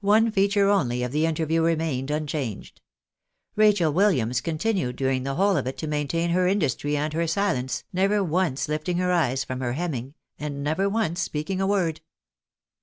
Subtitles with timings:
[0.00, 2.80] One feature only of the interview remained unchanged.
[3.54, 7.84] Rachel "Williams continued during the whole of it to maintain her industry and her silence,
[7.92, 12.00] never once hfting her eyes from her hemming, and never once speaking a word.